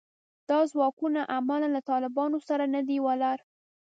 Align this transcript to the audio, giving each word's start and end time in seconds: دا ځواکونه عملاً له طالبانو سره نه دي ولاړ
دا 0.49 0.59
ځواکونه 0.71 1.21
عملاً 1.35 1.67
له 1.75 1.81
طالبانو 1.91 2.37
سره 2.47 2.63
نه 2.75 2.81
دي 2.87 2.97
ولاړ 3.05 3.37